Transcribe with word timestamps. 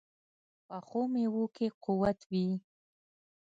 پخو 0.67 1.01
میوو 1.13 1.43
کې 1.55 1.67
قوت 1.83 2.19
وي 2.31 2.49